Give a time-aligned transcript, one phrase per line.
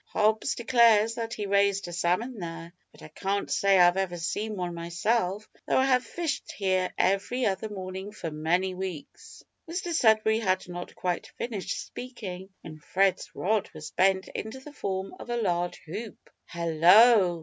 [0.07, 4.55] Hobbs declares that he raised a salmon there; but I can't say I've ever seen
[4.55, 10.39] one myself; though I have fished here every other morning for many weeks." Mr Sudberry
[10.41, 15.37] had not quite finished speaking when Fred's rod was bent into the form of a
[15.37, 16.31] large hoop.
[16.45, 17.39] "Hallo!